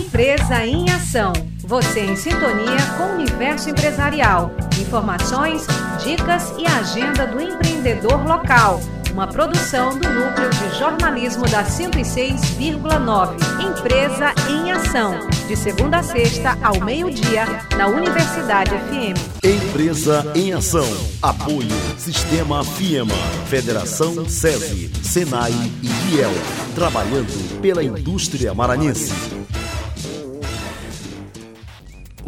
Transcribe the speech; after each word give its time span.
Empresa 0.00 0.64
em 0.64 0.88
Ação. 0.90 1.32
Você 1.58 2.00
em 2.00 2.16
sintonia 2.16 2.78
com 2.96 3.02
o 3.04 3.14
universo 3.16 3.68
empresarial. 3.68 4.50
Informações, 4.80 5.66
dicas 6.02 6.54
e 6.58 6.66
agenda 6.66 7.26
do 7.26 7.38
empreendedor 7.40 8.26
local. 8.26 8.80
Uma 9.12 9.26
produção 9.26 9.90
do 9.90 10.08
Núcleo 10.08 10.48
de 10.48 10.78
Jornalismo 10.78 11.46
da 11.48 11.64
106,9. 11.64 13.34
Empresa 13.62 14.32
em 14.48 14.72
Ação. 14.72 15.20
De 15.46 15.54
segunda 15.54 15.98
a 15.98 16.02
sexta, 16.02 16.56
ao 16.62 16.80
meio-dia, 16.80 17.44
na 17.76 17.86
Universidade 17.88 18.70
FM. 18.70 19.44
Empresa 19.44 20.32
em 20.34 20.54
Ação. 20.54 20.86
Apoio 21.20 21.68
Sistema 21.98 22.64
FIEMA, 22.64 23.14
Federação 23.48 24.26
SESI, 24.26 24.90
SENAI 25.02 25.52
e 25.82 26.14
IEL. 26.14 26.32
Trabalhando 26.74 27.60
pela 27.60 27.84
indústria 27.84 28.54
maranhense. 28.54 29.39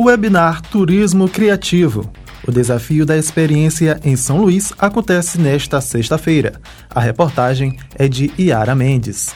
Webinar 0.05 0.61
Turismo 0.62 1.29
Criativo. 1.29 2.11
O 2.47 2.51
desafio 2.51 3.06
da 3.06 3.16
experiência 3.16 4.01
em 4.02 4.16
São 4.16 4.38
Luís 4.38 4.73
acontece 4.77 5.41
nesta 5.41 5.80
sexta-feira. 5.80 6.61
A 6.91 6.98
reportagem 6.98 7.78
é 7.97 8.09
de 8.09 8.33
Iara 8.37 8.75
Mendes. 8.75 9.33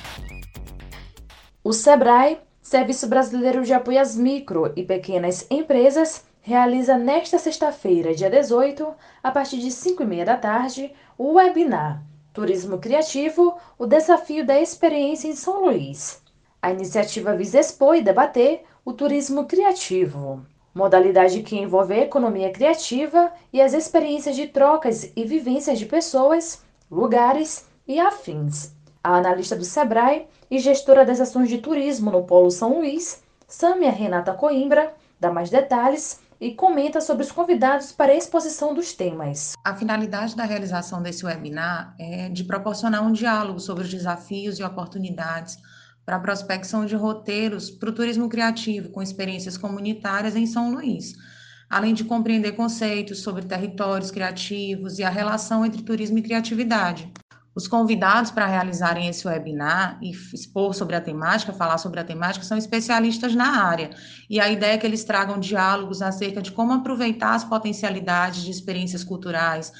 O 1.62 1.72
SEBRAE, 1.72 2.38
Serviço 2.60 3.06
Brasileiro 3.06 3.62
de 3.62 3.72
Apoio 3.72 4.00
às 4.00 4.16
Micro 4.16 4.72
e 4.74 4.82
Pequenas 4.82 5.46
Empresas, 5.48 6.24
realiza 6.42 6.98
nesta 6.98 7.38
sexta-feira, 7.38 8.12
dia 8.12 8.28
18, 8.28 8.88
a 9.22 9.30
partir 9.30 9.58
de 9.58 9.70
5 9.70 10.02
e 10.02 10.06
meia 10.06 10.24
da 10.24 10.36
tarde, 10.36 10.90
o 11.16 11.34
webinar 11.34 12.02
Turismo 12.32 12.78
Criativo, 12.78 13.54
o 13.78 13.86
desafio 13.86 14.44
da 14.44 14.60
experiência 14.60 15.28
em 15.28 15.36
São 15.36 15.64
Luís. 15.64 16.20
A 16.60 16.72
iniciativa 16.72 17.36
visa 17.36 17.60
expor 17.60 17.94
e 17.94 18.02
debater 18.02 18.64
o 18.84 18.92
turismo 18.92 19.46
criativo, 19.46 20.44
modalidade 20.76 21.42
que 21.42 21.56
envolve 21.56 21.94
a 21.94 22.02
economia 22.02 22.52
criativa 22.52 23.32
e 23.50 23.62
as 23.62 23.72
experiências 23.72 24.36
de 24.36 24.46
trocas 24.46 25.10
e 25.16 25.24
vivências 25.24 25.78
de 25.78 25.86
pessoas, 25.86 26.62
lugares 26.90 27.66
e 27.88 27.98
afins. 27.98 28.74
A 29.02 29.16
analista 29.16 29.56
do 29.56 29.64
Sebrae 29.64 30.26
e 30.50 30.58
gestora 30.58 31.02
das 31.02 31.18
ações 31.18 31.48
de 31.48 31.58
turismo 31.58 32.10
no 32.10 32.24
Polo 32.24 32.50
São 32.50 32.80
Luís, 32.80 33.22
Sâmia 33.48 33.90
Renata 33.90 34.34
Coimbra, 34.34 34.92
dá 35.18 35.32
mais 35.32 35.48
detalhes 35.48 36.20
e 36.38 36.52
comenta 36.52 37.00
sobre 37.00 37.24
os 37.24 37.32
convidados 37.32 37.90
para 37.90 38.12
a 38.12 38.16
exposição 38.16 38.74
dos 38.74 38.92
temas. 38.92 39.54
A 39.64 39.74
finalidade 39.74 40.36
da 40.36 40.44
realização 40.44 41.00
desse 41.00 41.24
webinar 41.24 41.94
é 41.98 42.28
de 42.28 42.44
proporcionar 42.44 43.02
um 43.02 43.12
diálogo 43.12 43.60
sobre 43.60 43.84
os 43.84 43.90
desafios 43.90 44.58
e 44.58 44.62
oportunidades 44.62 45.58
para 46.06 46.16
a 46.16 46.20
prospecção 46.20 46.86
de 46.86 46.94
roteiros 46.94 47.68
para 47.68 47.90
o 47.90 47.92
turismo 47.92 48.28
criativo, 48.28 48.90
com 48.90 49.02
experiências 49.02 49.58
comunitárias 49.58 50.36
em 50.36 50.46
São 50.46 50.70
Luís, 50.70 51.14
além 51.68 51.92
de 51.92 52.04
compreender 52.04 52.52
conceitos 52.52 53.22
sobre 53.22 53.44
territórios 53.44 54.12
criativos 54.12 55.00
e 55.00 55.02
a 55.02 55.10
relação 55.10 55.66
entre 55.66 55.82
turismo 55.82 56.18
e 56.18 56.22
criatividade. 56.22 57.12
Os 57.56 57.66
convidados 57.66 58.30
para 58.30 58.46
realizarem 58.46 59.08
esse 59.08 59.26
webinar 59.26 59.98
e 60.02 60.10
expor 60.10 60.74
sobre 60.74 60.94
a 60.94 61.00
temática, 61.00 61.54
falar 61.54 61.78
sobre 61.78 61.98
a 61.98 62.04
temática, 62.04 62.44
são 62.44 62.58
especialistas 62.58 63.34
na 63.34 63.64
área. 63.64 63.90
E 64.28 64.38
a 64.38 64.50
ideia 64.50 64.74
é 64.74 64.78
que 64.78 64.86
eles 64.86 65.04
tragam 65.04 65.40
diálogos 65.40 66.02
acerca 66.02 66.42
de 66.42 66.52
como 66.52 66.74
aproveitar 66.74 67.34
as 67.34 67.44
potencialidades 67.44 68.42
de 68.42 68.50
experiências 68.50 69.02
culturais, 69.02 69.72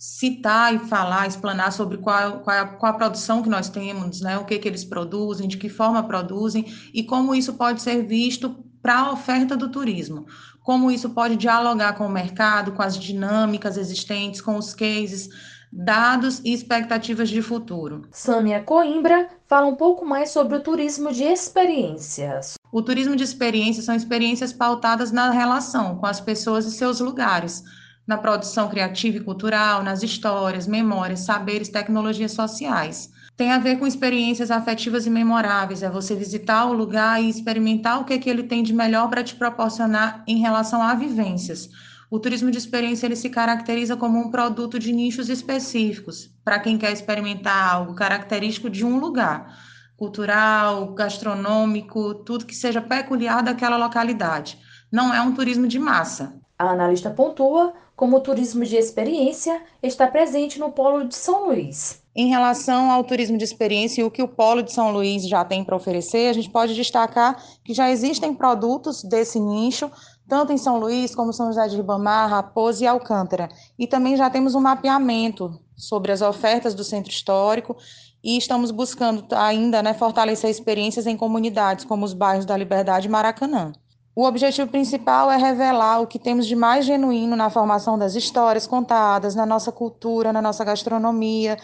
citar 0.00 0.74
e 0.74 0.78
falar, 0.78 1.26
explanar 1.26 1.70
sobre 1.72 1.98
qual, 1.98 2.40
qual, 2.40 2.58
a, 2.58 2.64
qual 2.64 2.90
a 2.90 2.96
produção 2.96 3.42
que 3.42 3.50
nós 3.50 3.68
temos, 3.68 4.22
né, 4.22 4.38
o 4.38 4.46
que, 4.46 4.58
que 4.58 4.66
eles 4.66 4.82
produzem, 4.82 5.46
de 5.46 5.58
que 5.58 5.68
forma 5.68 6.02
produzem 6.02 6.64
e 6.94 7.02
como 7.02 7.34
isso 7.34 7.52
pode 7.52 7.82
ser 7.82 8.06
visto 8.06 8.64
para 8.80 8.98
a 8.98 9.12
oferta 9.12 9.54
do 9.54 9.68
turismo, 9.68 10.24
como 10.62 10.90
isso 10.90 11.10
pode 11.10 11.36
dialogar 11.36 11.98
com 11.98 12.06
o 12.06 12.10
mercado, 12.10 12.72
com 12.72 12.80
as 12.80 12.96
dinâmicas 12.96 13.76
existentes, 13.76 14.40
com 14.40 14.56
os 14.56 14.72
cases, 14.72 15.28
dados 15.70 16.40
e 16.46 16.54
expectativas 16.54 17.28
de 17.28 17.42
futuro. 17.42 18.08
Sâmia 18.10 18.62
Coimbra 18.62 19.28
fala 19.46 19.66
um 19.66 19.76
pouco 19.76 20.06
mais 20.06 20.30
sobre 20.30 20.56
o 20.56 20.62
turismo 20.62 21.12
de 21.12 21.24
experiências. 21.24 22.54
O 22.72 22.80
turismo 22.80 23.14
de 23.14 23.22
experiências 23.22 23.84
são 23.84 23.94
experiências 23.94 24.50
pautadas 24.50 25.12
na 25.12 25.30
relação 25.30 25.96
com 25.98 26.06
as 26.06 26.22
pessoas 26.22 26.64
e 26.64 26.70
seus 26.70 27.00
lugares, 27.00 27.62
na 28.10 28.18
produção 28.18 28.68
criativa 28.68 29.18
e 29.18 29.20
cultural, 29.20 29.84
nas 29.84 30.02
histórias, 30.02 30.66
memórias, 30.66 31.20
saberes, 31.20 31.68
tecnologias 31.68 32.32
sociais. 32.32 33.08
Tem 33.36 33.52
a 33.52 33.58
ver 33.60 33.78
com 33.78 33.86
experiências 33.86 34.50
afetivas 34.50 35.06
e 35.06 35.10
memoráveis, 35.10 35.80
é 35.80 35.88
você 35.88 36.16
visitar 36.16 36.64
o 36.64 36.72
lugar 36.72 37.22
e 37.22 37.28
experimentar 37.28 38.00
o 38.00 38.04
que, 38.04 38.18
que 38.18 38.28
ele 38.28 38.42
tem 38.42 38.64
de 38.64 38.72
melhor 38.72 39.08
para 39.08 39.22
te 39.22 39.36
proporcionar 39.36 40.24
em 40.26 40.40
relação 40.40 40.82
a 40.82 40.92
vivências. 40.92 41.70
O 42.10 42.18
turismo 42.18 42.50
de 42.50 42.58
experiência 42.58 43.06
ele 43.06 43.14
se 43.14 43.30
caracteriza 43.30 43.96
como 43.96 44.18
um 44.18 44.28
produto 44.28 44.76
de 44.76 44.92
nichos 44.92 45.28
específicos, 45.28 46.34
para 46.44 46.58
quem 46.58 46.76
quer 46.76 46.92
experimentar 46.92 47.74
algo 47.74 47.94
característico 47.94 48.68
de 48.68 48.84
um 48.84 48.98
lugar, 48.98 49.56
cultural, 49.96 50.94
gastronômico, 50.94 52.12
tudo 52.24 52.44
que 52.44 52.56
seja 52.56 52.82
peculiar 52.82 53.40
daquela 53.40 53.76
localidade. 53.76 54.58
Não 54.90 55.14
é 55.14 55.20
um 55.22 55.32
turismo 55.32 55.68
de 55.68 55.78
massa. 55.78 56.39
A 56.60 56.72
analista 56.72 57.08
pontua 57.08 57.72
como 57.96 58.18
o 58.18 58.20
turismo 58.20 58.66
de 58.66 58.76
experiência 58.76 59.62
está 59.82 60.06
presente 60.06 60.58
no 60.60 60.70
Polo 60.70 61.08
de 61.08 61.14
São 61.14 61.46
Luís. 61.46 62.02
Em 62.14 62.28
relação 62.28 62.90
ao 62.90 63.02
turismo 63.02 63.38
de 63.38 63.44
experiência 63.44 64.02
e 64.02 64.04
o 64.04 64.10
que 64.10 64.22
o 64.22 64.28
Polo 64.28 64.62
de 64.62 64.70
São 64.70 64.92
Luís 64.92 65.26
já 65.26 65.42
tem 65.42 65.64
para 65.64 65.74
oferecer, 65.74 66.28
a 66.28 66.34
gente 66.34 66.50
pode 66.50 66.74
destacar 66.74 67.42
que 67.64 67.72
já 67.72 67.90
existem 67.90 68.34
produtos 68.34 69.02
desse 69.02 69.40
nicho, 69.40 69.90
tanto 70.28 70.52
em 70.52 70.58
São 70.58 70.78
Luís 70.78 71.14
como 71.14 71.32
São 71.32 71.46
José 71.46 71.66
de 71.66 71.76
Ribamar, 71.76 72.28
Raposo 72.28 72.84
e 72.84 72.86
Alcântara. 72.86 73.48
E 73.78 73.86
também 73.86 74.14
já 74.14 74.28
temos 74.28 74.54
um 74.54 74.60
mapeamento 74.60 75.58
sobre 75.74 76.12
as 76.12 76.20
ofertas 76.20 76.74
do 76.74 76.84
centro 76.84 77.10
histórico 77.10 77.74
e 78.22 78.36
estamos 78.36 78.70
buscando 78.70 79.24
ainda 79.34 79.82
né, 79.82 79.94
fortalecer 79.94 80.50
experiências 80.50 81.06
em 81.06 81.16
comunidades 81.16 81.86
como 81.86 82.04
os 82.04 82.12
bairros 82.12 82.44
da 82.44 82.54
Liberdade 82.54 83.08
e 83.08 83.10
Maracanã. 83.10 83.72
O 84.20 84.26
objetivo 84.26 84.70
principal 84.70 85.30
é 85.30 85.38
revelar 85.38 86.02
o 86.02 86.06
que 86.06 86.18
temos 86.18 86.46
de 86.46 86.54
mais 86.54 86.84
genuíno 86.84 87.34
na 87.34 87.48
formação 87.48 87.98
das 87.98 88.14
histórias 88.14 88.66
contadas, 88.66 89.34
na 89.34 89.46
nossa 89.46 89.72
cultura, 89.72 90.30
na 90.30 90.42
nossa 90.42 90.62
gastronomia, 90.62 91.56